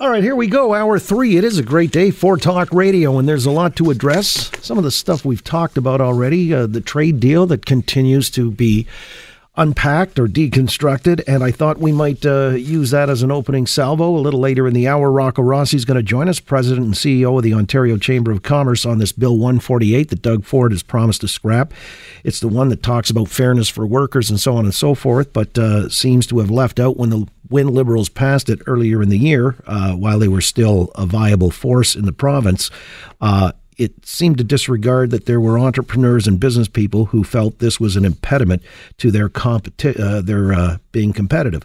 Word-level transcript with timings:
All 0.00 0.08
right, 0.08 0.22
here 0.22 0.36
we 0.36 0.46
go. 0.46 0.74
Hour 0.74 1.00
three. 1.00 1.36
It 1.36 1.42
is 1.42 1.58
a 1.58 1.62
great 1.64 1.90
day 1.90 2.12
for 2.12 2.36
talk 2.36 2.72
radio, 2.72 3.18
and 3.18 3.28
there's 3.28 3.46
a 3.46 3.50
lot 3.50 3.74
to 3.76 3.90
address. 3.90 4.52
Some 4.64 4.78
of 4.78 4.84
the 4.84 4.92
stuff 4.92 5.24
we've 5.24 5.42
talked 5.42 5.76
about 5.76 6.00
already, 6.00 6.54
uh, 6.54 6.68
the 6.68 6.80
trade 6.80 7.18
deal 7.18 7.46
that 7.46 7.66
continues 7.66 8.30
to 8.30 8.52
be 8.52 8.86
unpacked 9.56 10.20
or 10.20 10.28
deconstructed, 10.28 11.20
and 11.26 11.42
I 11.42 11.50
thought 11.50 11.78
we 11.78 11.90
might 11.90 12.24
uh, 12.24 12.50
use 12.50 12.92
that 12.92 13.10
as 13.10 13.24
an 13.24 13.32
opening 13.32 13.66
salvo. 13.66 14.16
A 14.16 14.20
little 14.20 14.38
later 14.38 14.68
in 14.68 14.72
the 14.72 14.86
hour, 14.86 15.10
Rocco 15.10 15.42
Rossi 15.42 15.76
is 15.76 15.84
going 15.84 15.96
to 15.96 16.02
join 16.04 16.28
us, 16.28 16.38
President 16.38 16.86
and 16.86 16.94
CEO 16.94 17.36
of 17.36 17.42
the 17.42 17.54
Ontario 17.54 17.96
Chamber 17.96 18.30
of 18.30 18.44
Commerce, 18.44 18.86
on 18.86 18.98
this 18.98 19.10
Bill 19.10 19.36
148 19.36 20.10
that 20.10 20.22
Doug 20.22 20.44
Ford 20.44 20.70
has 20.70 20.84
promised 20.84 21.22
to 21.22 21.28
scrap. 21.28 21.74
It's 22.22 22.38
the 22.38 22.46
one 22.46 22.68
that 22.68 22.84
talks 22.84 23.10
about 23.10 23.30
fairness 23.30 23.68
for 23.68 23.84
workers 23.84 24.30
and 24.30 24.38
so 24.38 24.54
on 24.54 24.64
and 24.64 24.72
so 24.72 24.94
forth, 24.94 25.32
but 25.32 25.58
uh, 25.58 25.88
seems 25.88 26.28
to 26.28 26.38
have 26.38 26.52
left 26.52 26.78
out 26.78 26.96
when 26.96 27.10
the 27.10 27.26
when 27.48 27.68
Liberals 27.68 28.08
passed 28.08 28.48
it 28.48 28.60
earlier 28.66 29.02
in 29.02 29.08
the 29.08 29.18
year, 29.18 29.56
uh, 29.66 29.92
while 29.94 30.18
they 30.18 30.28
were 30.28 30.40
still 30.40 30.90
a 30.94 31.06
viable 31.06 31.50
force 31.50 31.94
in 31.94 32.04
the 32.04 32.12
province, 32.12 32.70
uh, 33.20 33.52
it 33.76 34.04
seemed 34.04 34.38
to 34.38 34.44
disregard 34.44 35.10
that 35.10 35.26
there 35.26 35.40
were 35.40 35.58
entrepreneurs 35.58 36.26
and 36.26 36.40
business 36.40 36.68
people 36.68 37.06
who 37.06 37.22
felt 37.22 37.58
this 37.58 37.78
was 37.78 37.96
an 37.96 38.04
impediment 38.04 38.62
to 38.98 39.10
their 39.10 39.28
competi- 39.28 39.98
uh, 39.98 40.20
their 40.20 40.52
uh, 40.52 40.78
being 40.90 41.12
competitive. 41.12 41.64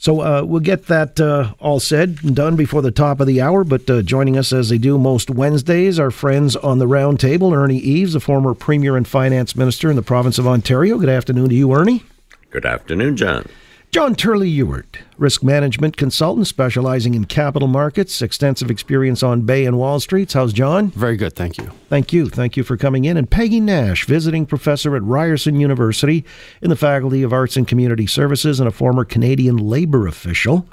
So 0.00 0.20
uh, 0.20 0.44
we'll 0.44 0.60
get 0.60 0.86
that 0.86 1.18
uh, 1.18 1.54
all 1.58 1.80
said 1.80 2.18
and 2.22 2.34
done 2.36 2.54
before 2.54 2.82
the 2.82 2.92
top 2.92 3.18
of 3.18 3.26
the 3.26 3.40
hour. 3.40 3.64
But 3.64 3.90
uh, 3.90 4.02
joining 4.02 4.38
us 4.38 4.52
as 4.52 4.68
they 4.68 4.78
do 4.78 4.96
most 4.96 5.28
Wednesdays, 5.28 5.98
our 5.98 6.12
friends 6.12 6.54
on 6.54 6.78
the 6.78 6.86
round 6.86 7.18
table, 7.18 7.52
Ernie 7.52 7.78
Eves, 7.78 8.14
a 8.14 8.20
former 8.20 8.54
Premier 8.54 8.96
and 8.96 9.08
Finance 9.08 9.56
Minister 9.56 9.90
in 9.90 9.96
the 9.96 10.02
province 10.02 10.38
of 10.38 10.46
Ontario. 10.46 10.98
Good 10.98 11.08
afternoon 11.08 11.48
to 11.48 11.54
you, 11.56 11.72
Ernie. 11.74 12.04
Good 12.50 12.64
afternoon, 12.64 13.16
John. 13.16 13.48
John 13.90 14.14
Turley 14.14 14.50
Ewart, 14.50 14.98
risk 15.16 15.42
management 15.42 15.96
consultant 15.96 16.46
specializing 16.46 17.14
in 17.14 17.24
capital 17.24 17.68
markets, 17.68 18.20
extensive 18.20 18.70
experience 18.70 19.22
on 19.22 19.42
Bay 19.42 19.64
and 19.64 19.78
Wall 19.78 19.98
Streets. 19.98 20.34
How's 20.34 20.52
John? 20.52 20.90
Very 20.90 21.16
good, 21.16 21.34
thank 21.34 21.56
you. 21.56 21.72
Thank 21.88 22.12
you. 22.12 22.28
Thank 22.28 22.58
you 22.58 22.64
for 22.64 22.76
coming 22.76 23.06
in. 23.06 23.16
And 23.16 23.30
Peggy 23.30 23.60
Nash, 23.60 24.04
visiting 24.04 24.44
professor 24.44 24.94
at 24.94 25.02
Ryerson 25.02 25.58
University 25.58 26.26
in 26.60 26.68
the 26.68 26.76
Faculty 26.76 27.22
of 27.22 27.32
Arts 27.32 27.56
and 27.56 27.66
Community 27.66 28.06
Services 28.06 28.60
and 28.60 28.68
a 28.68 28.72
former 28.72 29.06
Canadian 29.06 29.56
labor 29.56 30.06
official 30.06 30.66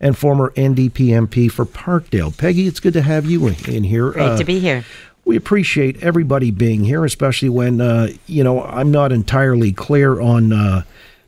and 0.00 0.16
former 0.16 0.50
NDP 0.56 1.08
MP 1.08 1.52
for 1.52 1.66
Parkdale. 1.66 2.36
Peggy, 2.36 2.66
it's 2.66 2.80
good 2.80 2.94
to 2.94 3.02
have 3.02 3.26
you 3.26 3.48
in 3.48 3.84
here. 3.84 4.12
Great 4.12 4.22
uh, 4.22 4.38
to 4.38 4.44
be 4.44 4.60
here. 4.60 4.82
We 5.26 5.36
appreciate 5.36 6.02
everybody 6.02 6.50
being 6.50 6.84
here, 6.84 7.04
especially 7.04 7.50
when, 7.50 7.82
uh, 7.82 8.08
you 8.26 8.42
know, 8.42 8.62
I'm 8.62 8.90
not 8.90 9.12
entirely 9.12 9.72
clear 9.72 10.18
on. 10.22 10.54
Uh, 10.54 10.82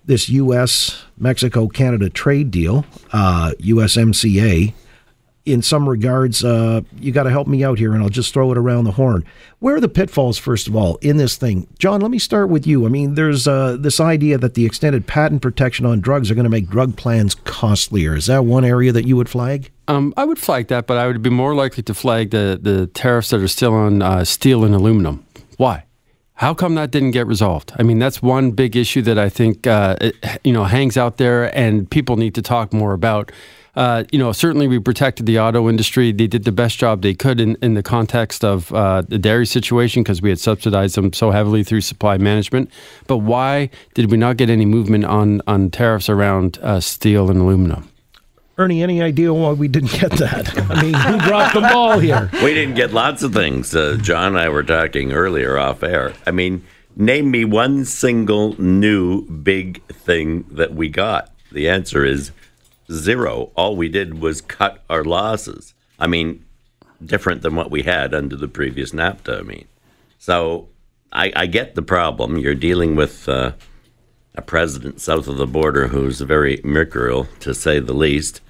this 0.07 0.29
U.S. 0.29 1.05
Mexico 1.19 1.69
Canada 1.69 2.11
trade 2.11 2.51
deal, 2.51 2.85
uh, 3.13 3.53
USMCA. 3.61 4.75
In 5.47 5.61
some 5.61 5.87
regards, 5.87 6.43
uh, 6.43 6.81
you 6.99 7.13
got 7.13 7.25
to 7.25 7.31
help 7.31 7.47
me 7.47 7.63
out 7.63 7.79
here, 7.79 7.93
and 7.93 8.03
I'll 8.03 8.09
just 8.09 8.33
throw 8.33 8.51
it 8.51 8.57
around 8.57 8.85
the 8.85 8.93
horn. 8.93 9.27
Where 9.59 9.77
are 9.77 9.81
the 9.81 9.91
pitfalls, 9.91 10.39
first 10.39 10.69
of 10.69 10.75
all, 10.75 10.97
in 11.03 11.19
this 11.19 11.37
thing? 11.37 11.67
John, 11.79 12.01
let 12.01 12.11
me 12.11 12.19
start 12.19 12.49
with 12.49 12.67
you. 12.67 12.87
I 12.87 12.89
mean, 12.89 13.15
there's 13.15 13.47
uh, 13.47 13.77
this 13.79 14.01
idea 14.01 14.39
that 14.39 14.55
the 14.55 14.65
extended 14.65 15.07
patent 15.07 15.43
protection 15.43 15.85
on 15.85 16.01
drugs 16.01 16.31
are 16.31 16.35
going 16.35 16.45
to 16.45 16.51
make 16.51 16.71
drug 16.71 16.97
plans 16.97 17.35
costlier. 17.35 18.17
Is 18.17 18.25
that 18.27 18.47
one 18.47 18.65
area 18.65 18.91
that 18.93 19.07
you 19.07 19.17
would 19.17 19.29
flag? 19.29 19.71
Um, 19.87 20.15
I 20.17 20.25
would 20.25 20.39
flag 20.39 20.69
that, 20.69 20.87
but 20.87 20.97
I 20.97 21.07
would 21.07 21.21
be 21.21 21.29
more 21.29 21.55
likely 21.55 21.83
to 21.83 21.93
flag 21.93 22.31
the, 22.31 22.59
the 22.61 22.87
tariffs 22.87 23.29
that 23.29 23.43
are 23.43 23.49
still 23.49 23.75
on 23.75 24.01
uh, 24.01 24.25
steel 24.25 24.65
and 24.65 24.75
aluminum. 24.75 25.27
Why? 25.59 25.85
How 26.37 26.53
come 26.53 26.75
that 26.75 26.91
didn't 26.91 27.13
get 27.13 27.29
resolved? 27.29 27.73
I 27.79 27.85
mean, 27.85 28.01
that's 28.01 28.21
one 28.21 28.51
big 28.51 28.75
issue 28.75 29.03
that 29.03 29.19
I 29.19 29.29
think 29.29 29.69
uh, 29.69 29.97
it, 30.01 30.17
you 30.43 30.53
know 30.53 30.65
hangs 30.65 30.97
out 30.97 31.17
there, 31.17 31.57
and 31.57 31.89
people 31.89 32.17
need 32.17 32.35
to 32.35 32.43
talk 32.43 32.73
more 32.73 32.93
about. 32.93 33.31
Uh, 33.77 34.05
you 34.13 34.19
know, 34.19 34.31
certainly 34.33 34.69
we 34.69 34.79
protected 34.79 35.27
the 35.27 35.39
auto 35.39 35.69
industry. 35.69 36.13
They 36.13 36.27
did 36.27 36.45
the 36.45 36.53
best 36.53 36.79
job 36.79 37.03
they 37.03 37.15
could 37.15 37.41
in, 37.41 37.57
in 37.61 37.75
the 37.75 37.83
context 37.83 38.45
of 38.45 38.73
uh, 38.73 39.03
the 39.03 39.19
dairy 39.19 39.47
situation 39.47 40.05
because 40.05 40.23
we 40.23 40.29
had 40.29 40.39
subsidized 40.39 40.97
them 40.97 41.13
so 41.13 41.33
heavily 41.33 41.65
through 41.65 41.81
supply 41.81 42.17
management. 42.17 42.71
But 43.07 43.19
why 43.19 43.71
did 43.95 44.11
we 44.11 44.17
not 44.17 44.37
get 44.37 44.51
any 44.51 44.65
movement 44.65 45.05
on 45.05 45.41
on 45.47 45.71
tariffs 45.71 46.09
around 46.09 46.59
uh, 46.63 46.81
steel 46.81 47.31
and 47.31 47.41
aluminum? 47.41 47.89
Ernie, 48.57 48.85
any 48.85 49.03
idea 49.03 49.35
why 49.35 49.53
we 49.53 49.67
didn't 49.67 49.93
get 49.93 50.13
that? 50.13 50.57
I 50.71 50.81
mean, 50.81 50.95
who 50.95 51.19
dropped 51.27 51.55
the 51.55 51.61
ball 51.61 51.99
here? 51.99 52.31
We 52.35 52.55
didn't 52.55 52.77
get 52.77 52.93
lots 52.93 53.25
of 53.25 53.33
things. 53.35 53.75
Uh, 53.75 53.99
John 54.01 54.29
and 54.29 54.39
I 54.39 54.49
were 54.49 54.63
talking 54.63 55.13
earlier 55.13 55.59
off 55.59 55.83
air. 55.83 56.13
I 56.25 56.31
mean, 56.31 56.65
name 56.95 57.33
me 57.33 57.45
one 57.45 57.85
single 57.85 58.61
new 58.61 59.23
big 59.23 59.85
thing 59.89 60.45
that 60.53 60.73
we 60.73 60.89
got. 60.89 61.33
The 61.51 61.69
answer 61.69 62.05
is 62.05 62.31
zero. 62.93 63.51
All 63.57 63.75
we 63.75 63.89
did 63.89 64.21
was 64.21 64.41
cut 64.41 64.85
our 64.89 65.03
losses. 65.03 65.75
I 65.99 66.07
mean, 66.07 66.45
different 67.05 67.43
than 67.43 67.57
what 67.57 67.73
we 67.73 67.83
had 67.83 68.15
under 68.15 68.37
the 68.37 68.49
previous 68.49 68.93
NAFTA. 68.93 69.41
I 69.41 69.43
mean, 69.43 69.67
so 70.19 70.69
I, 71.13 71.33
I 71.35 71.47
get 71.47 71.75
the 71.75 71.83
problem. 71.83 72.39
You're 72.39 72.55
dealing 72.55 72.95
with. 72.95 73.29
Uh, 73.29 73.53
a 74.37 74.43
president 74.43 75.01
south 75.01 75.29
of 75.29 75.37
the 75.37 75.47
border 75.47 75.87
who's 75.89 76.21
very 76.21 76.61
mercurial, 76.65 77.29
to 77.41 77.55
say 77.55 77.79
the 77.79 77.93
least 77.93 78.41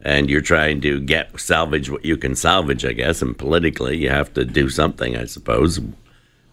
and 0.00 0.30
you're 0.30 0.40
trying 0.40 0.80
to 0.82 1.00
get 1.00 1.40
salvage 1.40 1.90
what 1.90 2.04
you 2.04 2.16
can 2.16 2.36
salvage, 2.36 2.84
I 2.84 2.92
guess. 2.92 3.22
And 3.22 3.36
politically, 3.36 3.96
you 3.96 4.10
have 4.10 4.32
to 4.34 4.44
do 4.44 4.68
something, 4.68 5.16
I 5.16 5.24
suppose. 5.24 5.80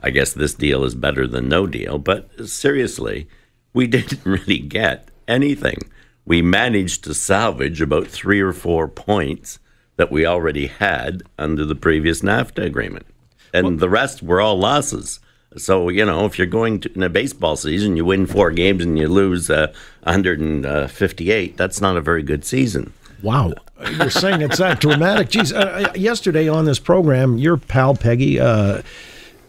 I 0.01 0.09
guess 0.09 0.33
this 0.33 0.53
deal 0.53 0.83
is 0.83 0.95
better 0.95 1.27
than 1.27 1.49
no 1.49 1.67
deal. 1.67 1.97
But 1.97 2.47
seriously, 2.47 3.27
we 3.73 3.87
didn't 3.87 4.25
really 4.25 4.59
get 4.59 5.09
anything. 5.27 5.77
We 6.25 6.41
managed 6.41 7.03
to 7.03 7.13
salvage 7.13 7.81
about 7.81 8.07
three 8.07 8.41
or 8.41 8.53
four 8.53 8.87
points 8.87 9.59
that 9.97 10.11
we 10.11 10.25
already 10.25 10.67
had 10.67 11.23
under 11.37 11.65
the 11.65 11.75
previous 11.75 12.21
NAFTA 12.21 12.65
agreement. 12.65 13.05
And 13.53 13.65
well, 13.67 13.77
the 13.77 13.89
rest 13.89 14.21
were 14.21 14.41
all 14.41 14.57
losses. 14.57 15.19
So, 15.57 15.87
you 15.87 16.03
know, 16.03 16.25
if 16.25 16.37
you're 16.37 16.47
going 16.47 16.81
to, 16.81 16.91
in 16.93 17.03
a 17.03 17.09
baseball 17.09 17.55
season, 17.55 17.95
you 17.95 18.03
win 18.03 18.25
four 18.25 18.51
games 18.51 18.83
and 18.83 18.99
you 18.99 19.07
lose 19.07 19.49
uh, 19.49 19.71
158, 20.03 21.55
that's 21.55 21.79
not 21.79 21.95
a 21.95 22.01
very 22.01 22.23
good 22.23 22.43
season. 22.43 22.91
Wow. 23.25 23.53
You're 23.97 24.11
saying 24.11 24.43
it's 24.43 24.59
that 24.59 24.79
dramatic. 24.79 25.29
Geez, 25.29 25.51
uh, 25.51 25.89
uh, 25.89 25.93
yesterday 25.95 26.47
on 26.47 26.65
this 26.65 26.77
program, 26.77 27.39
your 27.39 27.57
pal 27.57 27.95
Peggy, 27.95 28.39
uh, 28.39 28.83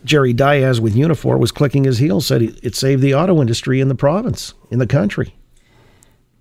Jerry 0.02 0.32
Dias 0.32 0.80
with 0.80 0.94
Unifor, 0.94 1.38
was 1.38 1.52
clicking 1.52 1.84
his 1.84 1.98
heels, 1.98 2.26
said 2.26 2.40
it 2.40 2.74
saved 2.74 3.02
the 3.02 3.14
auto 3.14 3.38
industry 3.38 3.80
in 3.82 3.88
the 3.88 3.94
province, 3.94 4.54
in 4.70 4.78
the 4.78 4.86
country. 4.86 5.34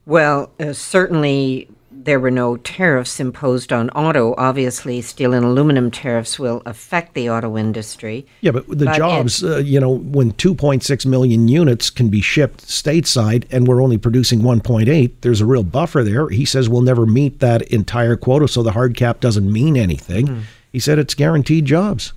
Well, 0.06 0.54
uh, 0.62 0.72
certainly 0.72 1.68
there 2.04 2.20
were 2.20 2.32
no 2.32 2.58
tariffs 2.58 3.20
imposed 3.20 3.72
on 3.72 3.90
auto. 3.92 4.36
Obviously, 4.38 5.02
steel 5.02 5.34
and 5.34 5.46
aluminum 5.46 5.90
tariffs 5.90 6.38
will 6.38 6.62
affect 6.66 7.14
the 7.14 7.30
auto 7.30 7.58
industry. 7.58 8.26
Yeah, 8.42 8.52
but 8.52 8.68
the 8.68 8.86
but 8.86 8.98
jobs, 8.98 9.44
uh, 9.44 9.58
you 9.58 9.80
know, 9.80 9.90
when 9.90 10.34
2.6 10.34 11.06
million 11.06 11.48
units 11.48 11.90
can 11.90 12.10
be 12.10 12.22
shipped 12.22 12.66
stateside 12.68 13.46
and 13.52 13.68
we're 13.68 13.82
only 13.82 13.98
producing 13.98 14.42
1.8, 14.42 15.12
there's 15.22 15.42
a 15.42 15.46
real 15.46 15.64
buffer 15.64 16.04
there. 16.04 16.30
He 16.30 16.46
says 16.46 16.70
we'll 16.70 16.82
never 16.82 17.06
meet 17.06 17.40
that 17.40 17.62
entire 17.64 18.16
quota, 18.16 18.48
so 18.48 18.62
the 18.62 18.72
hard 18.72 18.96
cap 18.96 19.20
doesn't 19.20 19.52
mean 19.52 19.78
anything. 19.78 20.28
Mm. 20.28 20.42
He 20.72 20.80
said 20.80 21.00
it's 21.00 21.14
guaranteed 21.14 21.66
jobs. 21.66 22.14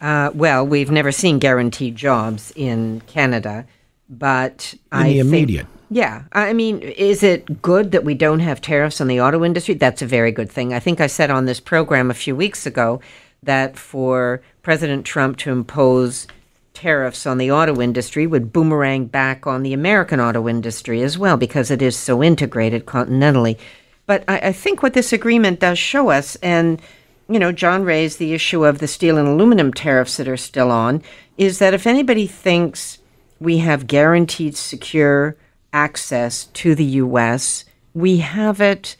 Uh, 0.00 0.30
well, 0.34 0.66
we've 0.66 0.90
never 0.90 1.10
seen 1.10 1.38
guaranteed 1.38 1.96
jobs 1.96 2.52
in 2.56 3.00
Canada, 3.06 3.66
but 4.08 4.74
in 4.92 4.98
I 4.98 5.08
the 5.08 5.18
immediate. 5.20 5.66
Think, 5.66 5.73
yeah. 5.94 6.24
I 6.32 6.52
mean, 6.54 6.80
is 6.80 7.22
it 7.22 7.62
good 7.62 7.92
that 7.92 8.02
we 8.02 8.14
don't 8.14 8.40
have 8.40 8.60
tariffs 8.60 9.00
on 9.00 9.06
the 9.06 9.20
auto 9.20 9.44
industry? 9.44 9.74
That's 9.74 10.02
a 10.02 10.06
very 10.06 10.32
good 10.32 10.50
thing. 10.50 10.74
I 10.74 10.80
think 10.80 11.00
I 11.00 11.06
said 11.06 11.30
on 11.30 11.44
this 11.44 11.60
program 11.60 12.10
a 12.10 12.14
few 12.14 12.34
weeks 12.34 12.66
ago 12.66 13.00
that 13.44 13.78
for 13.78 14.42
President 14.64 15.06
Trump 15.06 15.36
to 15.38 15.52
impose 15.52 16.26
tariffs 16.72 17.26
on 17.26 17.38
the 17.38 17.52
auto 17.52 17.80
industry 17.80 18.26
would 18.26 18.52
boomerang 18.52 19.06
back 19.06 19.46
on 19.46 19.62
the 19.62 19.72
American 19.72 20.18
auto 20.18 20.48
industry 20.48 21.00
as 21.00 21.16
well 21.16 21.36
because 21.36 21.70
it 21.70 21.80
is 21.80 21.96
so 21.96 22.24
integrated 22.24 22.86
continentally. 22.86 23.56
But 24.04 24.24
I, 24.26 24.38
I 24.48 24.52
think 24.52 24.82
what 24.82 24.94
this 24.94 25.12
agreement 25.12 25.60
does 25.60 25.78
show 25.78 26.10
us, 26.10 26.34
and 26.42 26.82
you 27.28 27.38
know, 27.38 27.52
John 27.52 27.84
raised 27.84 28.18
the 28.18 28.34
issue 28.34 28.64
of 28.64 28.80
the 28.80 28.88
steel 28.88 29.16
and 29.16 29.28
aluminum 29.28 29.72
tariffs 29.72 30.16
that 30.16 30.26
are 30.26 30.36
still 30.36 30.72
on, 30.72 31.04
is 31.38 31.60
that 31.60 31.72
if 31.72 31.86
anybody 31.86 32.26
thinks 32.26 32.98
we 33.38 33.58
have 33.58 33.86
guaranteed 33.86 34.56
secure 34.56 35.36
access 35.74 36.44
to 36.44 36.74
the 36.74 36.84
U.S. 36.84 37.66
We 37.92 38.18
have 38.18 38.60
it 38.60 38.96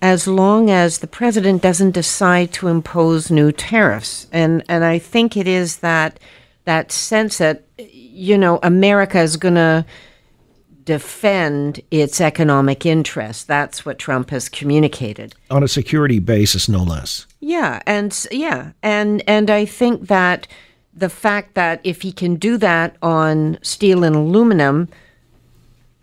as 0.00 0.26
long 0.26 0.70
as 0.70 0.98
the 0.98 1.06
president 1.06 1.62
doesn't 1.62 1.92
decide 1.92 2.52
to 2.52 2.68
impose 2.68 3.30
new 3.30 3.50
tariffs. 3.50 4.26
And, 4.32 4.62
and 4.68 4.84
I 4.84 4.98
think 4.98 5.36
it 5.36 5.48
is 5.48 5.78
that, 5.78 6.20
that 6.64 6.92
sense 6.92 7.38
that, 7.38 7.64
you 7.78 8.38
know, 8.38 8.60
America 8.62 9.20
is 9.20 9.36
going 9.36 9.54
to 9.54 9.84
defend 10.84 11.80
its 11.90 12.20
economic 12.20 12.84
interests. 12.84 13.44
That's 13.44 13.86
what 13.86 13.98
Trump 13.98 14.28
has 14.28 14.50
communicated. 14.50 15.34
On 15.50 15.62
a 15.62 15.68
security 15.68 16.18
basis, 16.18 16.68
no 16.68 16.82
less. 16.82 17.26
Yeah. 17.40 17.80
And 17.86 18.26
yeah. 18.30 18.72
And, 18.82 19.22
and 19.26 19.50
I 19.50 19.64
think 19.64 20.08
that 20.08 20.46
the 20.92 21.08
fact 21.08 21.54
that 21.54 21.80
if 21.82 22.02
he 22.02 22.12
can 22.12 22.36
do 22.36 22.58
that 22.58 22.96
on 23.02 23.58
steel 23.62 24.04
and 24.04 24.14
aluminum, 24.14 24.88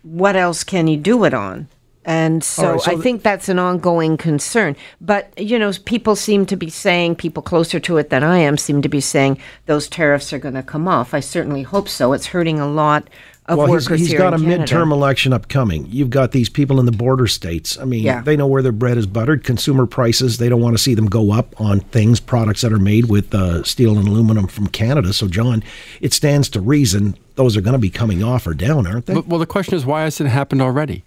what 0.02 0.36
else 0.36 0.64
can 0.64 0.86
he 0.86 0.96
do 0.96 1.24
it 1.24 1.34
on? 1.34 1.68
And 2.04 2.42
so, 2.42 2.72
right, 2.72 2.80
so 2.80 2.90
I 2.90 2.94
th- 2.94 3.02
think 3.02 3.22
that's 3.22 3.48
an 3.48 3.60
ongoing 3.60 4.16
concern. 4.16 4.76
But, 5.00 5.32
you 5.38 5.58
know, 5.58 5.72
people 5.84 6.16
seem 6.16 6.46
to 6.46 6.56
be 6.56 6.68
saying, 6.68 7.16
people 7.16 7.42
closer 7.42 7.78
to 7.80 7.96
it 7.98 8.10
than 8.10 8.24
I 8.24 8.38
am 8.38 8.56
seem 8.56 8.82
to 8.82 8.88
be 8.88 9.00
saying 9.00 9.38
those 9.66 9.88
tariffs 9.88 10.32
are 10.32 10.38
going 10.38 10.54
to 10.54 10.64
come 10.64 10.88
off. 10.88 11.14
I 11.14 11.20
certainly 11.20 11.62
hope 11.62 11.88
so. 11.88 12.12
It's 12.12 12.26
hurting 12.26 12.58
a 12.58 12.66
lot 12.66 13.08
of 13.46 13.58
well, 13.58 13.66
he's, 13.66 13.86
workers 13.86 14.00
he's 14.00 14.10
here 14.10 14.18
got 14.18 14.34
a 14.34 14.38
Canada. 14.38 14.64
midterm 14.64 14.92
election 14.92 15.32
upcoming. 15.32 15.86
You've 15.90 16.10
got 16.10 16.30
these 16.30 16.48
people 16.48 16.78
in 16.78 16.86
the 16.86 16.92
border 16.92 17.26
states. 17.26 17.76
I 17.78 17.84
mean, 17.84 18.04
Yeah. 18.04 18.22
they 18.22 18.36
know 18.36 18.46
where 18.46 18.62
their 18.62 18.70
bread 18.72 18.96
is 18.96 19.06
buttered. 19.06 19.42
Consumer 19.42 19.84
prices, 19.86 20.38
they 20.38 20.48
don't 20.48 20.60
want 20.60 20.76
to 20.76 20.82
see 20.82 20.94
them 20.94 21.06
go 21.06 21.32
up 21.32 21.60
on 21.60 21.80
things, 21.80 22.20
products 22.20 22.60
that 22.60 22.72
are 22.72 22.78
made 22.78 23.06
with 23.06 23.34
uh, 23.34 23.64
steel 23.64 23.98
and 23.98 24.06
aluminum 24.06 24.46
from 24.46 24.68
Canada. 24.68 25.12
So, 25.12 25.26
John, 25.26 25.64
it 26.00 26.12
stands 26.12 26.48
to 26.50 26.60
reason 26.60 27.16
those 27.34 27.56
are 27.56 27.60
going 27.60 27.72
to 27.72 27.78
be 27.80 27.90
coming 27.90 28.22
off 28.22 28.46
or 28.46 28.54
down, 28.54 28.86
aren't 28.86 29.06
they? 29.06 29.14
But, 29.14 29.26
well, 29.26 29.40
the 29.40 29.46
question 29.46 29.74
is, 29.74 29.84
why 29.84 30.02
hasn't 30.02 30.28
it 30.28 30.30
happened 30.32 30.62
already? 30.62 31.02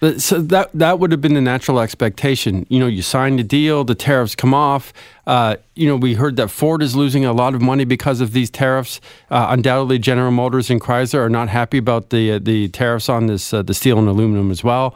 But- 0.00 0.20
So 0.20 0.40
that 0.42 0.70
that 0.74 0.98
would 0.98 1.10
have 1.12 1.20
been 1.22 1.32
the 1.34 1.40
natural 1.40 1.80
expectation. 1.80 2.66
You 2.68 2.80
know, 2.80 2.86
you 2.86 3.00
sign 3.00 3.36
the 3.36 3.42
deal, 3.44 3.82
the 3.84 3.94
tariffs 3.94 4.34
come 4.34 4.52
off. 4.52 4.92
Uh, 5.26 5.56
you 5.74 5.88
know, 5.88 5.96
we 5.96 6.14
heard 6.14 6.36
that 6.36 6.48
Ford 6.48 6.82
is 6.82 6.94
losing 6.94 7.24
a 7.24 7.32
lot 7.32 7.54
of 7.54 7.60
money 7.60 7.84
because 7.84 8.20
of 8.20 8.32
these 8.32 8.48
tariffs. 8.48 9.00
Uh, 9.28 9.46
undoubtedly, 9.50 9.98
General 9.98 10.30
Motors 10.30 10.70
and 10.70 10.80
Chrysler 10.80 11.18
are 11.18 11.28
not 11.28 11.48
happy 11.48 11.78
about 11.78 12.10
the 12.10 12.32
uh, 12.32 12.38
the 12.40 12.68
tariffs 12.68 13.08
on 13.08 13.26
this 13.26 13.52
uh, 13.52 13.62
the 13.62 13.74
steel 13.74 13.98
and 13.98 14.08
aluminum 14.08 14.50
as 14.50 14.62
well. 14.62 14.94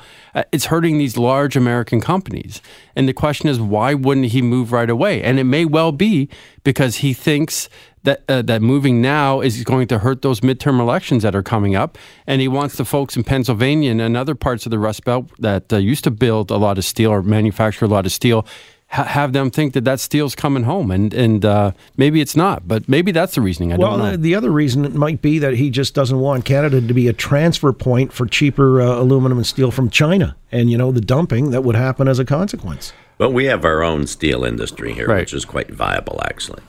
It's 0.53 0.67
hurting 0.67 0.99
these 0.99 1.17
large 1.17 1.57
American 1.57 2.01
companies. 2.01 2.63
And 2.95 3.09
the 3.09 3.13
question 3.13 3.49
is, 3.49 3.61
why 3.61 3.95
wouldn't 3.95 4.27
he 4.27 4.43
move 4.43 4.73
right 4.73 4.89
away? 4.89 5.23
And 5.23 5.39
it 5.39 5.45
may 5.45 5.65
well 5.65 5.91
be 5.91 6.29
because 6.63 6.97
he 6.97 7.13
thinks 7.13 7.69
that 8.05 8.23
uh, 8.29 8.43
that 8.43 8.63
moving 8.63 9.03
now 9.03 9.41
is 9.41 9.63
going 9.65 9.89
to 9.89 9.99
hurt 9.99 10.23
those 10.23 10.41
midterm 10.41 10.81
elections 10.81 11.23
that 11.23 11.35
are 11.35 11.43
coming 11.43 11.75
up, 11.75 11.99
and 12.27 12.41
he 12.41 12.49
wants 12.49 12.77
the 12.77 12.85
folks 12.85 13.17
in 13.17 13.25
Pennsylvania 13.25 13.91
and 13.91 14.17
other 14.17 14.35
parts 14.35 14.65
of 14.65 14.71
the 14.71 14.79
Rust 14.79 15.05
Belt 15.05 15.31
that 15.39 15.73
uh, 15.73 15.77
used 15.77 16.05
to 16.05 16.11
build 16.11 16.51
a 16.51 16.57
lot 16.57 16.79
of 16.79 16.85
steel 16.85 17.11
or 17.11 17.23
manufacture 17.23 17.85
a 17.85 17.89
lot 17.89 18.07
of 18.07 18.13
steel. 18.13 18.47
Ha- 18.93 19.05
have 19.05 19.33
them 19.33 19.53
think 19.53 19.75
that 19.75 19.85
that 19.85 20.01
steel's 20.01 20.35
coming 20.35 20.65
home, 20.65 20.91
and 20.91 21.15
and 21.15 21.45
uh, 21.45 21.71
maybe 21.97 22.21
it's 22.21 22.35
not, 22.35 22.67
but 22.67 22.89
maybe 22.89 23.13
that's 23.13 23.37
the 23.37 23.41
reasoning. 23.41 23.73
I 23.73 23.77
Well, 23.77 23.91
don't 23.91 23.99
know. 24.01 24.11
the, 24.13 24.17
the 24.17 24.35
other 24.35 24.51
reason 24.51 24.85
it 24.85 24.95
might 24.95 25.23
be 25.23 25.39
that 25.39 25.55
he 25.55 25.71
just 25.71 25.95
doesn't 25.95 26.19
want 26.19 26.45
Canada 26.45 26.81
to 26.81 26.93
be 26.95 27.07
a 27.07 27.13
transfer 27.13 27.73
point 27.73 28.13
for 28.13 28.27
cheaper 28.27 28.81
uh, 28.83 28.99
aluminum 29.01 29.39
and 29.39 29.47
steel 29.47 29.71
from 29.71 29.91
China, 29.91 30.35
and 30.51 30.71
you 30.73 30.77
know 30.77 30.91
the 30.91 31.01
dumping 31.01 31.53
that 31.53 31.63
would 31.63 31.77
happen 31.77 32.09
as 32.09 32.19
a 32.19 32.25
consequence. 32.25 32.93
But 33.17 33.31
we 33.31 33.45
have 33.45 33.65
our 33.65 33.85
own 33.85 34.09
steel 34.09 34.45
industry 34.45 34.93
here, 34.93 35.07
Right. 35.07 35.21
which 35.21 35.35
is 35.35 35.45
quite 35.45 35.71
viable, 35.71 36.21
actually. 36.25 36.63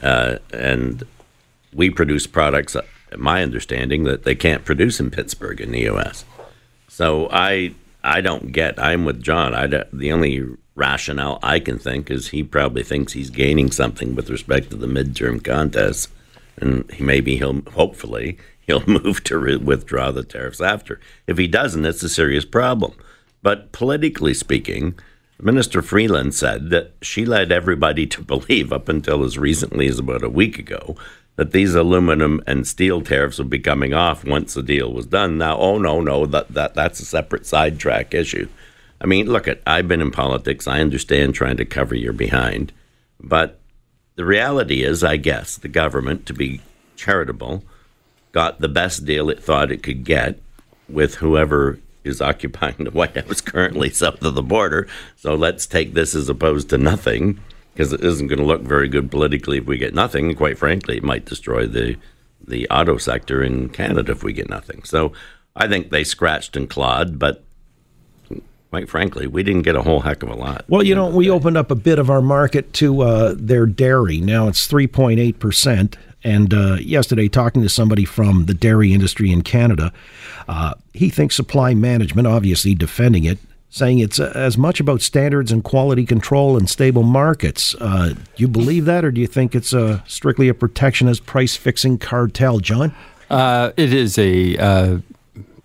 Uh, 0.00 0.36
and 0.52 1.02
we 1.72 1.90
produce 1.90 2.28
products, 2.28 2.76
uh, 2.76 2.82
my 3.16 3.42
understanding, 3.42 4.04
that 4.04 4.22
they 4.22 4.36
can't 4.36 4.64
produce 4.64 5.00
in 5.00 5.10
Pittsburgh 5.10 5.60
in 5.60 5.72
the 5.72 5.80
U.S. 5.80 6.24
So 6.88 7.28
I, 7.32 7.74
I 8.04 8.20
don't 8.20 8.52
get. 8.52 8.78
I'm 8.78 9.04
with 9.04 9.22
John. 9.22 9.54
I 9.54 9.66
the 9.66 10.12
only 10.12 10.44
rationale 10.76 11.38
I 11.42 11.58
can 11.58 11.78
think 11.78 12.10
is 12.10 12.28
he 12.28 12.42
probably 12.42 12.82
thinks 12.82 13.12
he's 13.12 13.30
gaining 13.30 13.70
something 13.70 14.14
with 14.14 14.28
respect 14.28 14.70
to 14.70 14.76
the 14.76 14.86
midterm 14.86 15.42
contest, 15.42 16.10
and 16.58 16.88
he, 16.92 17.02
maybe 17.02 17.38
he'll 17.38 17.62
hopefully 17.72 18.36
he'll 18.66 18.86
move 18.86 19.24
to 19.24 19.38
re- 19.38 19.56
withdraw 19.56 20.10
the 20.10 20.22
tariffs 20.22 20.60
after. 20.60 21.00
If 21.26 21.38
he 21.38 21.48
doesn't, 21.48 21.86
it's 21.86 22.02
a 22.02 22.08
serious 22.08 22.44
problem. 22.44 22.92
But 23.42 23.72
politically 23.72 24.34
speaking, 24.34 24.94
Minister 25.40 25.82
Freeland 25.82 26.34
said 26.34 26.70
that 26.70 26.92
she 27.02 27.24
led 27.24 27.50
everybody 27.50 28.06
to 28.06 28.22
believe, 28.34 28.70
up 28.70 28.88
until 28.90 29.24
as 29.24 29.38
recently 29.38 29.86
as 29.86 29.98
about 29.98 30.22
a 30.22 30.28
week 30.28 30.58
ago, 30.58 30.94
that 31.36 31.52
these 31.52 31.74
aluminum 31.74 32.40
and 32.46 32.66
steel 32.66 33.00
tariffs 33.00 33.38
would 33.38 33.50
be 33.50 33.58
coming 33.58 33.92
off 33.92 34.24
once 34.24 34.54
the 34.54 34.62
deal 34.62 34.92
was 34.92 35.06
done. 35.06 35.38
Now, 35.38 35.56
oh 35.58 35.78
no, 35.78 36.00
no, 36.00 36.26
that, 36.26 36.48
that 36.48 36.74
that's 36.74 37.00
a 37.00 37.04
separate 37.04 37.46
sidetrack 37.46 38.14
issue. 38.14 38.48
I 39.00 39.06
mean, 39.06 39.26
look 39.26 39.48
at 39.48 39.60
I've 39.66 39.88
been 39.88 40.00
in 40.00 40.10
politics. 40.10 40.66
I 40.66 40.80
understand 40.80 41.34
trying 41.34 41.56
to 41.56 41.64
cover 41.64 41.94
your 41.94 42.12
behind, 42.12 42.72
but 43.20 43.58
the 44.16 44.24
reality 44.24 44.82
is, 44.82 45.02
I 45.02 45.16
guess, 45.16 45.56
the 45.56 45.68
government, 45.68 46.26
to 46.26 46.34
be 46.34 46.60
charitable, 46.96 47.64
got 48.32 48.60
the 48.60 48.68
best 48.68 49.04
deal 49.04 49.28
it 49.28 49.42
thought 49.42 49.72
it 49.72 49.82
could 49.82 50.04
get 50.04 50.38
with 50.88 51.16
whoever 51.16 51.80
is 52.04 52.20
occupying 52.20 52.84
the 52.84 52.90
White 52.90 53.16
House 53.16 53.40
currently 53.40 53.90
south 53.90 54.22
of 54.22 54.34
the 54.34 54.42
border. 54.42 54.86
So 55.16 55.34
let's 55.34 55.66
take 55.66 55.94
this 55.94 56.14
as 56.14 56.28
opposed 56.28 56.70
to 56.70 56.78
nothing, 56.78 57.40
because 57.74 57.92
it 57.92 58.02
isn't 58.02 58.28
going 58.28 58.38
to 58.38 58.44
look 58.44 58.62
very 58.62 58.88
good 58.88 59.10
politically 59.10 59.58
if 59.58 59.66
we 59.66 59.76
get 59.76 59.94
nothing. 59.94 60.34
Quite 60.34 60.58
frankly, 60.58 60.96
it 60.96 61.02
might 61.02 61.24
destroy 61.24 61.66
the 61.66 61.96
the 62.46 62.68
auto 62.68 62.98
sector 62.98 63.42
in 63.42 63.68
Canada 63.70 64.12
if 64.12 64.22
we 64.22 64.32
get 64.32 64.48
nothing. 64.48 64.82
So 64.84 65.12
I 65.56 65.66
think 65.66 65.90
they 65.90 66.04
scratched 66.04 66.56
and 66.56 66.68
clawed, 66.68 67.18
but 67.18 67.42
quite 68.70 68.88
frankly, 68.88 69.26
we 69.26 69.42
didn't 69.42 69.62
get 69.62 69.76
a 69.76 69.82
whole 69.82 70.00
heck 70.00 70.22
of 70.22 70.28
a 70.28 70.34
lot. 70.34 70.64
Well, 70.68 70.82
you 70.82 70.94
know, 70.94 71.08
we 71.08 71.30
opened 71.30 71.56
up 71.56 71.70
a 71.70 71.76
bit 71.76 71.98
of 71.98 72.10
our 72.10 72.20
market 72.20 72.72
to 72.74 73.02
uh, 73.02 73.34
their 73.36 73.66
dairy. 73.66 74.20
Now 74.20 74.48
it's 74.48 74.66
3.8%. 74.68 75.96
And 76.24 76.54
uh, 76.54 76.74
yesterday, 76.80 77.28
talking 77.28 77.62
to 77.62 77.68
somebody 77.68 78.04
from 78.04 78.46
the 78.46 78.54
dairy 78.54 78.92
industry 78.92 79.30
in 79.30 79.42
Canada, 79.42 79.92
uh, 80.48 80.74
he 80.92 81.10
thinks 81.10 81.36
supply 81.36 81.74
management, 81.74 82.26
obviously 82.26 82.74
defending 82.74 83.24
it, 83.24 83.38
saying 83.74 83.98
it's 83.98 84.20
uh, 84.20 84.30
as 84.36 84.56
much 84.56 84.78
about 84.78 85.02
standards 85.02 85.50
and 85.50 85.64
quality 85.64 86.06
control 86.06 86.56
and 86.56 86.70
stable 86.70 87.02
markets. 87.02 87.74
Uh, 87.80 88.10
do 88.10 88.22
you 88.36 88.46
believe 88.46 88.84
that, 88.84 89.04
or 89.04 89.10
do 89.10 89.20
you 89.20 89.26
think 89.26 89.52
it's 89.52 89.74
uh, 89.74 90.00
strictly 90.06 90.48
a 90.48 90.54
protectionist 90.54 91.26
price 91.26 91.56
fixing 91.56 91.98
cartel, 91.98 92.60
John? 92.60 92.94
Uh, 93.28 93.72
it 93.76 93.92
is 93.92 94.16
a 94.16 94.56
uh, 94.58 94.98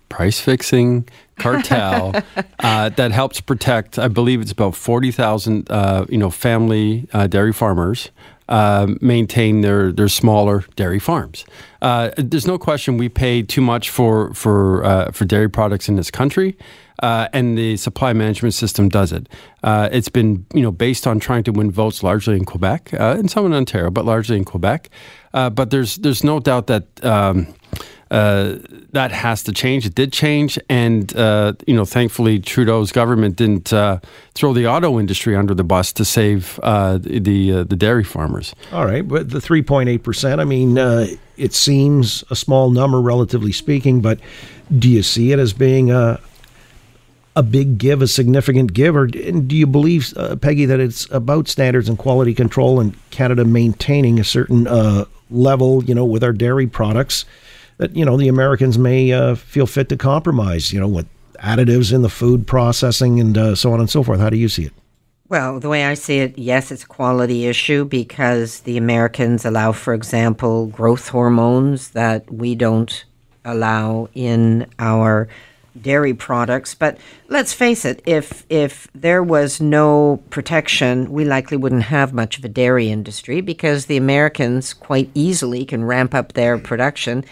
price 0.08 0.40
fixing 0.40 1.08
cartel 1.38 2.12
uh, 2.58 2.88
that 2.88 3.12
helps 3.12 3.40
protect. 3.40 3.96
I 3.96 4.08
believe 4.08 4.40
it's 4.40 4.50
about 4.50 4.74
forty 4.74 5.12
thousand, 5.12 5.70
uh, 5.70 6.04
you 6.08 6.18
know, 6.18 6.30
family 6.30 7.06
uh, 7.12 7.28
dairy 7.28 7.52
farmers. 7.52 8.10
Uh, 8.50 8.96
maintain 9.00 9.60
their, 9.60 9.92
their 9.92 10.08
smaller 10.08 10.64
dairy 10.74 10.98
farms. 10.98 11.44
Uh, 11.82 12.10
there's 12.16 12.48
no 12.48 12.58
question 12.58 12.96
we 12.96 13.08
pay 13.08 13.42
too 13.42 13.60
much 13.60 13.90
for 13.90 14.34
for 14.34 14.84
uh, 14.84 15.12
for 15.12 15.24
dairy 15.24 15.48
products 15.48 15.88
in 15.88 15.94
this 15.94 16.10
country, 16.10 16.56
uh, 17.00 17.28
and 17.32 17.56
the 17.56 17.76
supply 17.76 18.12
management 18.12 18.52
system 18.52 18.88
does 18.88 19.12
it. 19.12 19.28
Uh, 19.62 19.88
it's 19.92 20.08
been 20.08 20.44
you 20.52 20.62
know 20.62 20.72
based 20.72 21.06
on 21.06 21.20
trying 21.20 21.44
to 21.44 21.52
win 21.52 21.70
votes 21.70 22.02
largely 22.02 22.36
in 22.36 22.44
Quebec 22.44 22.92
uh, 22.94 23.14
and 23.16 23.30
some 23.30 23.46
in 23.46 23.52
Ontario, 23.52 23.88
but 23.88 24.04
largely 24.04 24.36
in 24.36 24.44
Quebec. 24.44 24.90
But 25.32 25.70
there's 25.70 25.98
there's 25.98 26.24
no 26.24 26.40
doubt 26.40 26.66
that. 26.66 27.04
Um, 27.04 27.46
uh, 28.10 28.56
that 28.90 29.12
has 29.12 29.44
to 29.44 29.52
change. 29.52 29.86
It 29.86 29.94
did 29.94 30.12
change, 30.12 30.58
and 30.68 31.14
uh, 31.16 31.52
you 31.66 31.74
know, 31.74 31.84
thankfully, 31.84 32.40
Trudeau's 32.40 32.90
government 32.90 33.36
didn't 33.36 33.72
uh, 33.72 34.00
throw 34.34 34.52
the 34.52 34.66
auto 34.66 34.98
industry 34.98 35.36
under 35.36 35.54
the 35.54 35.62
bus 35.62 35.92
to 35.92 36.04
save 36.04 36.58
uh, 36.64 36.98
the 36.98 37.52
uh, 37.52 37.64
the 37.64 37.76
dairy 37.76 38.02
farmers. 38.02 38.52
All 38.72 38.84
right, 38.84 39.06
but 39.06 39.30
the 39.30 39.38
3.8%, 39.38 40.40
I 40.40 40.44
mean, 40.44 40.76
uh, 40.76 41.06
it 41.36 41.52
seems 41.52 42.24
a 42.30 42.36
small 42.36 42.70
number, 42.70 43.00
relatively 43.00 43.52
speaking, 43.52 44.00
but 44.00 44.18
do 44.76 44.88
you 44.88 45.04
see 45.04 45.30
it 45.30 45.38
as 45.38 45.52
being 45.52 45.92
a, 45.92 46.20
a 47.36 47.44
big 47.44 47.78
give, 47.78 48.02
a 48.02 48.08
significant 48.08 48.72
give, 48.72 48.96
or 48.96 49.06
do 49.06 49.56
you 49.56 49.68
believe, 49.68 50.12
Peggy, 50.40 50.64
that 50.64 50.80
it's 50.80 51.08
about 51.12 51.46
standards 51.46 51.88
and 51.88 51.96
quality 51.96 52.34
control 52.34 52.80
and 52.80 52.96
Canada 53.10 53.44
maintaining 53.44 54.18
a 54.18 54.24
certain 54.24 54.64
level, 55.30 55.84
you 55.84 55.94
know, 55.94 56.04
with 56.04 56.24
our 56.24 56.32
dairy 56.32 56.66
products 56.66 57.24
that, 57.80 57.96
you 57.96 58.04
know, 58.04 58.18
the 58.18 58.28
Americans 58.28 58.78
may 58.78 59.10
uh, 59.10 59.34
feel 59.34 59.66
fit 59.66 59.88
to 59.88 59.96
compromise, 59.96 60.70
you 60.70 60.78
know, 60.78 60.86
with 60.86 61.06
additives 61.38 61.94
in 61.94 62.02
the 62.02 62.10
food 62.10 62.46
processing 62.46 63.18
and 63.18 63.38
uh, 63.38 63.54
so 63.54 63.72
on 63.72 63.80
and 63.80 63.88
so 63.88 64.02
forth? 64.02 64.20
How 64.20 64.28
do 64.28 64.36
you 64.36 64.50
see 64.50 64.64
it? 64.64 64.72
Well, 65.30 65.58
the 65.58 65.70
way 65.70 65.86
I 65.86 65.94
see 65.94 66.18
it, 66.18 66.36
yes, 66.36 66.70
it's 66.70 66.82
a 66.82 66.86
quality 66.86 67.46
issue 67.46 67.86
because 67.86 68.60
the 68.60 68.76
Americans 68.76 69.46
allow, 69.46 69.72
for 69.72 69.94
example, 69.94 70.66
growth 70.66 71.08
hormones 71.08 71.90
that 71.90 72.30
we 72.30 72.54
don't 72.54 73.04
allow 73.46 74.10
in 74.12 74.66
our 74.78 75.28
dairy 75.80 76.12
products. 76.12 76.74
But 76.74 76.98
let's 77.28 77.54
face 77.54 77.86
it, 77.86 78.02
if 78.04 78.44
if 78.50 78.88
there 78.94 79.22
was 79.22 79.58
no 79.58 80.22
protection, 80.28 81.10
we 81.10 81.24
likely 81.24 81.56
wouldn't 81.56 81.84
have 81.84 82.12
much 82.12 82.36
of 82.36 82.44
a 82.44 82.48
dairy 82.48 82.90
industry 82.90 83.40
because 83.40 83.86
the 83.86 83.96
Americans 83.96 84.74
quite 84.74 85.10
easily 85.14 85.64
can 85.64 85.84
ramp 85.84 86.12
up 86.12 86.34
their 86.34 86.58
production 86.58 87.24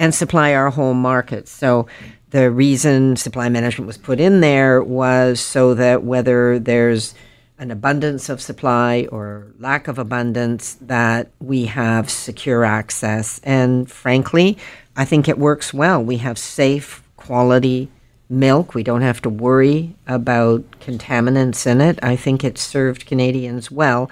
and 0.00 0.12
supply 0.12 0.54
our 0.54 0.70
home 0.70 1.00
markets. 1.00 1.52
So 1.52 1.86
the 2.30 2.50
reason 2.50 3.14
supply 3.16 3.48
management 3.48 3.86
was 3.86 3.98
put 3.98 4.18
in 4.18 4.40
there 4.40 4.82
was 4.82 5.40
so 5.40 5.74
that 5.74 6.02
whether 6.02 6.58
there's 6.58 7.14
an 7.58 7.70
abundance 7.70 8.30
of 8.30 8.40
supply 8.40 9.06
or 9.12 9.52
lack 9.58 9.86
of 9.86 9.98
abundance, 9.98 10.78
that 10.80 11.30
we 11.40 11.66
have 11.66 12.08
secure 12.08 12.64
access. 12.64 13.38
And 13.44 13.90
frankly, 13.90 14.56
I 14.96 15.04
think 15.04 15.28
it 15.28 15.38
works 15.38 15.74
well. 15.74 16.02
We 16.02 16.16
have 16.16 16.38
safe, 16.38 17.02
quality 17.18 17.90
milk. 18.30 18.74
We 18.74 18.82
don't 18.82 19.02
have 19.02 19.20
to 19.22 19.28
worry 19.28 19.94
about 20.06 20.64
contaminants 20.80 21.66
in 21.66 21.82
it. 21.82 21.98
I 22.02 22.16
think 22.16 22.42
it 22.42 22.56
served 22.56 23.04
Canadians 23.04 23.70
well. 23.70 24.10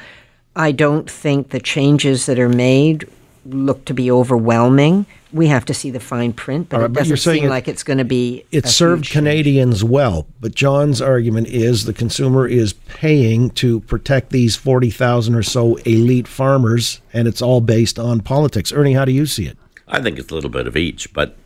I 0.54 0.72
don't 0.72 1.08
think 1.10 1.48
the 1.48 1.60
changes 1.60 2.26
that 2.26 2.38
are 2.38 2.50
made 2.50 3.08
look 3.46 3.86
to 3.86 3.94
be 3.94 4.10
overwhelming. 4.10 5.06
We 5.32 5.46
have 5.48 5.64
to 5.66 5.74
see 5.74 5.90
the 5.90 6.00
fine 6.00 6.32
print, 6.32 6.68
but 6.68 6.76
All 6.76 6.82
right, 6.82 6.90
it 6.90 6.94
doesn't 6.94 7.16
saying 7.18 7.40
seem 7.40 7.46
it- 7.46 7.50
like 7.50 7.68
it's 7.68 7.82
going 7.82 7.98
to 7.98 8.04
be. 8.04 8.44
It 8.50 8.64
a 8.64 8.68
served 8.68 9.06
huge- 9.06 9.12
Canadians 9.12 9.84
well, 9.84 10.26
but 10.40 10.54
John's 10.54 11.00
argument 11.02 11.48
is 11.48 11.84
the 11.84 11.92
consumer 11.92 12.46
is 12.48 12.72
paying 12.72 13.50
to 13.50 13.80
protect 13.80 14.30
these 14.30 14.56
40,000 14.56 15.34
or 15.34 15.42
so 15.42 15.76
elite 15.84 16.26
farmers, 16.28 17.00
and 17.12 17.28
it's 17.28 17.42
all 17.42 17.60
based 17.60 17.98
on 17.98 18.20
politics. 18.20 18.72
Ernie, 18.72 18.94
how 18.94 19.04
do 19.04 19.12
you 19.12 19.26
see 19.26 19.46
it? 19.46 19.58
I 19.86 20.00
think 20.00 20.18
it's 20.18 20.30
a 20.30 20.34
little 20.34 20.50
bit 20.50 20.66
of 20.66 20.76
each, 20.76 21.12
but 21.12 21.36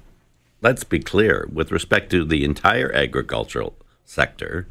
let's 0.60 0.84
be 0.84 0.98
clear 1.00 1.48
with 1.52 1.72
respect 1.72 2.10
to 2.10 2.24
the 2.24 2.44
entire 2.44 2.92
agricultural 2.94 3.74
sector, 4.04 4.68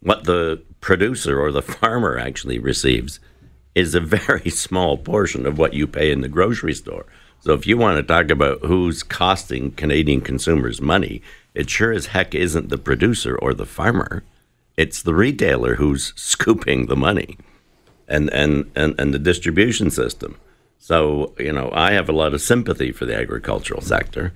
what 0.00 0.24
the 0.24 0.60
producer 0.80 1.40
or 1.40 1.52
the 1.52 1.62
farmer 1.80 2.18
actually 2.18 2.58
receives 2.58 3.20
is 3.74 3.94
a 3.94 4.00
very 4.00 4.50
small 4.66 4.96
portion 4.96 5.46
of 5.46 5.58
what 5.58 5.74
you 5.74 5.86
pay 5.86 6.10
in 6.10 6.20
the 6.20 6.28
grocery 6.28 6.74
store. 6.74 7.06
So 7.40 7.52
if 7.54 7.66
you 7.66 7.76
want 7.76 7.96
to 7.96 8.02
talk 8.02 8.30
about 8.30 8.64
who's 8.64 9.02
costing 9.02 9.70
Canadian 9.72 10.20
consumers 10.20 10.80
money, 10.80 11.22
it 11.54 11.70
sure 11.70 11.92
as 11.92 12.06
heck 12.06 12.34
isn't 12.34 12.68
the 12.68 12.78
producer 12.78 13.36
or 13.36 13.54
the 13.54 13.66
farmer. 13.66 14.24
It's 14.76 15.02
the 15.02 15.14
retailer 15.14 15.76
who's 15.76 16.12
scooping 16.16 16.86
the 16.86 16.96
money 16.96 17.38
and, 18.06 18.32
and, 18.32 18.70
and, 18.74 18.98
and 18.98 19.14
the 19.14 19.18
distribution 19.18 19.90
system. 19.90 20.38
So, 20.78 21.34
you 21.38 21.52
know, 21.52 21.70
I 21.72 21.92
have 21.92 22.08
a 22.08 22.12
lot 22.12 22.34
of 22.34 22.40
sympathy 22.40 22.92
for 22.92 23.04
the 23.04 23.16
agricultural 23.16 23.82
sector. 23.82 24.32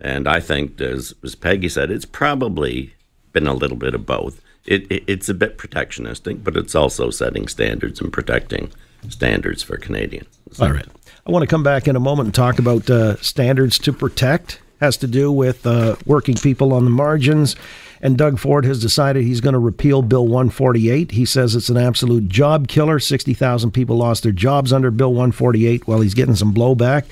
And 0.00 0.28
I 0.28 0.40
think, 0.40 0.80
as, 0.80 1.14
as 1.22 1.34
Peggy 1.34 1.68
said, 1.68 1.90
it's 1.90 2.04
probably 2.04 2.94
been 3.32 3.46
a 3.46 3.54
little 3.54 3.76
bit 3.76 3.94
of 3.94 4.04
both. 4.04 4.40
It, 4.66 4.90
it, 4.90 5.04
it's 5.06 5.28
a 5.28 5.34
bit 5.34 5.58
protectionistic, 5.58 6.42
but 6.42 6.56
it's 6.56 6.74
also 6.74 7.10
setting 7.10 7.48
standards 7.48 8.00
and 8.00 8.12
protecting 8.12 8.72
standards 9.10 9.62
for 9.62 9.76
Canadians. 9.76 10.28
All 10.60 10.70
right. 10.72 10.86
I 11.26 11.30
want 11.30 11.42
to 11.42 11.46
come 11.46 11.62
back 11.62 11.88
in 11.88 11.96
a 11.96 12.00
moment 12.00 12.26
and 12.26 12.34
talk 12.34 12.58
about 12.58 12.88
uh, 12.90 13.16
standards 13.16 13.78
to 13.80 13.92
protect. 13.92 14.60
Has 14.80 14.96
to 14.98 15.06
do 15.06 15.32
with 15.32 15.66
uh, 15.66 15.96
working 16.04 16.34
people 16.34 16.72
on 16.72 16.84
the 16.84 16.90
margins. 16.90 17.56
And 18.02 18.18
Doug 18.18 18.38
Ford 18.38 18.66
has 18.66 18.80
decided 18.82 19.24
he's 19.24 19.40
going 19.40 19.54
to 19.54 19.58
repeal 19.58 20.02
Bill 20.02 20.24
148. 20.26 21.12
He 21.12 21.24
says 21.24 21.54
it's 21.54 21.70
an 21.70 21.78
absolute 21.78 22.28
job 22.28 22.68
killer. 22.68 22.98
60,000 22.98 23.70
people 23.70 23.96
lost 23.96 24.24
their 24.24 24.32
jobs 24.32 24.72
under 24.72 24.90
Bill 24.90 25.10
148 25.12 25.86
while 25.88 26.00
he's 26.02 26.12
getting 26.12 26.34
some 26.34 26.52
blowback 26.52 27.04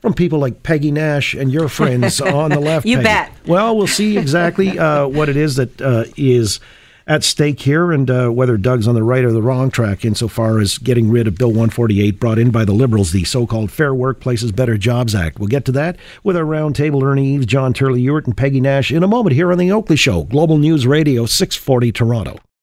from 0.00 0.14
people 0.14 0.38
like 0.38 0.62
Peggy 0.62 0.90
Nash 0.90 1.34
and 1.34 1.52
your 1.52 1.68
friends 1.68 2.20
on 2.22 2.50
the 2.50 2.60
left. 2.60 2.86
You 2.86 2.96
Peggy. 2.96 3.04
bet. 3.04 3.32
Well, 3.46 3.76
we'll 3.76 3.86
see 3.86 4.16
exactly 4.16 4.78
uh, 4.78 5.06
what 5.08 5.28
it 5.28 5.36
is 5.36 5.56
that 5.56 5.82
uh, 5.82 6.04
is 6.16 6.60
at 7.08 7.24
stake 7.24 7.60
here 7.60 7.90
and 7.90 8.10
uh, 8.10 8.28
whether 8.28 8.58
Doug's 8.58 8.86
on 8.86 8.94
the 8.94 9.02
right 9.02 9.24
or 9.24 9.32
the 9.32 9.42
wrong 9.42 9.70
track 9.70 10.04
insofar 10.04 10.58
as 10.60 10.76
getting 10.76 11.10
rid 11.10 11.26
of 11.26 11.36
Bill 11.36 11.48
148 11.48 12.20
brought 12.20 12.38
in 12.38 12.50
by 12.50 12.66
the 12.66 12.72
Liberals, 12.72 13.12
the 13.12 13.24
so 13.24 13.46
called 13.46 13.72
Fair 13.72 13.92
Workplaces 13.92 14.54
Better 14.54 14.76
Jobs 14.76 15.14
Act. 15.14 15.38
We'll 15.38 15.48
get 15.48 15.64
to 15.64 15.72
that 15.72 15.96
with 16.22 16.36
our 16.36 16.44
roundtable 16.44 17.02
Ernie 17.02 17.34
Eves, 17.34 17.46
John 17.46 17.72
Turley 17.72 18.02
Ewart, 18.02 18.26
and 18.26 18.36
Peggy 18.36 18.60
Nash 18.60 18.92
in 18.92 19.02
a 19.02 19.08
moment 19.08 19.34
here 19.34 19.50
on 19.50 19.58
The 19.58 19.72
Oakley 19.72 19.96
Show, 19.96 20.24
Global 20.24 20.58
News 20.58 20.86
Radio 20.86 21.24
640 21.24 21.92
Toronto. 21.92 22.38